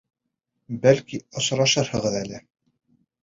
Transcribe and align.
Бәлки, 0.85 1.19
осрашырһығыҙ 1.41 2.19
әле. 2.21 2.43